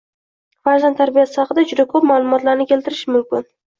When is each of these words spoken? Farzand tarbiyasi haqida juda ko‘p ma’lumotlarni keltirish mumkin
Farzand 0.69 0.95
tarbiyasi 1.01 1.39
haqida 1.41 1.65
juda 1.73 1.87
ko‘p 1.93 2.09
ma’lumotlarni 2.13 2.67
keltirish 2.73 3.07
mumkin 3.15 3.47